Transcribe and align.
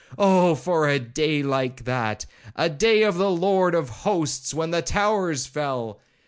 —Oh 0.17 0.55
for 0.55 0.87
a 0.89 0.97
day 0.97 1.43
like 1.43 1.83
that, 1.85 2.25
a 2.55 2.69
day 2.69 3.03
of 3.03 3.19
the 3.19 3.29
Lord 3.29 3.75
of 3.75 3.87
hosts, 3.89 4.51
when 4.51 4.71
the 4.71 4.81
towers 4.81 5.45
fell! 5.45 6.01